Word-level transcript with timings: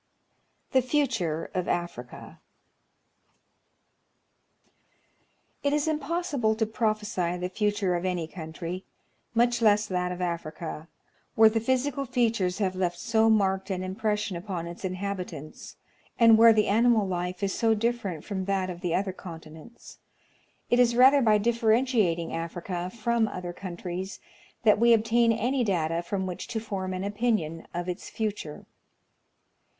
The 0.71 0.81
Future 0.81 1.51
of 1.53 1.67
Africa. 1.67 2.39
It 5.61 5.73
is 5.73 5.87
impossible 5.87 6.55
to 6.55 6.65
prophesy 6.65 7.37
the 7.37 7.49
future 7.49 7.93
of 7.95 8.03
any 8.03 8.25
country, 8.27 8.83
much 9.35 9.61
less 9.61 9.85
that 9.85 10.11
of 10.11 10.19
Africa, 10.19 10.87
where 11.35 11.51
the 11.51 11.59
phj'sical 11.59 12.09
features 12.09 12.57
have 12.57 12.75
left 12.75 12.97
so 12.97 13.29
marked 13.29 13.69
an 13.69 13.83
impression 13.83 14.35
upon 14.35 14.65
its 14.65 14.83
inhabitants, 14.83 15.75
and 16.17 16.35
where 16.35 16.51
the 16.51 16.65
animal 16.67 17.07
life 17.07 17.43
is 17.43 17.53
so 17.53 17.75
different 17.75 18.25
from 18.25 18.45
that 18.45 18.71
of 18.71 18.81
the 18.81 18.95
other 18.95 19.13
continents. 19.13 19.99
It 20.71 20.79
is 20.79 20.95
rather 20.95 21.21
by 21.21 21.37
differentiating 21.37 22.33
Africa 22.35 22.89
from 22.89 23.27
other 23.27 23.53
countries 23.53 24.19
that 24.63 24.79
we 24.79 24.93
obtain 24.93 25.31
any 25.31 25.63
data 25.63 26.01
from 26.01 26.25
which 26.25 26.47
to 26.47 26.59
form 26.59 26.91
an 26.95 27.03
opinion 27.03 27.67
of 27.71 27.87
its 27.87 28.09
future. 28.09 28.65